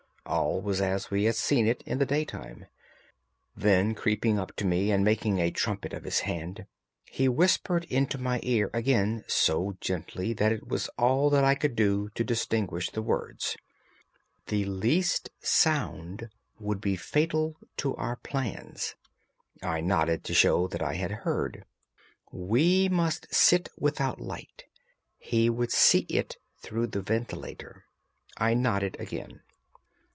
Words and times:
All 0.23 0.61
was 0.61 0.79
as 0.79 1.11
we 1.11 1.25
had 1.25 1.35
seen 1.35 1.67
it 1.67 1.83
in 1.85 1.97
the 1.97 2.05
daytime. 2.05 2.67
Then 3.53 3.93
creeping 3.93 4.39
up 4.39 4.55
to 4.57 4.65
me 4.65 4.89
and 4.91 5.03
making 5.03 5.39
a 5.39 5.51
trumpet 5.51 5.93
of 5.93 6.03
his 6.05 6.21
hand, 6.21 6.67
he 7.09 7.27
whispered 7.27 7.83
into 7.85 8.17
my 8.17 8.39
ear 8.43 8.69
again 8.73 9.25
so 9.27 9.75
gently 9.81 10.31
that 10.33 10.53
it 10.53 10.67
was 10.67 10.87
all 10.89 11.29
that 11.31 11.43
I 11.43 11.55
could 11.55 11.75
do 11.75 12.09
to 12.15 12.23
distinguish 12.23 12.89
the 12.91 13.01
words: 13.01 13.57
"The 14.45 14.63
least 14.63 15.31
sound 15.41 16.29
would 16.59 16.79
be 16.79 16.95
fatal 16.95 17.57
to 17.77 17.93
our 17.97 18.15
plans." 18.15 18.95
I 19.61 19.81
nodded 19.81 20.23
to 20.25 20.33
show 20.33 20.67
that 20.67 20.83
I 20.83 20.93
had 20.93 21.11
heard. 21.11 21.65
"We 22.31 22.87
must 22.87 23.33
sit 23.33 23.67
without 23.77 24.21
light. 24.21 24.65
He 25.17 25.49
would 25.49 25.71
see 25.71 26.05
it 26.07 26.37
through 26.61 26.87
the 26.87 27.01
ventilator." 27.01 27.83
I 28.37 28.53
nodded 28.53 28.95
again. 28.97 29.41